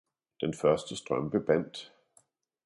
[0.41, 1.93] den første strømpe bandt.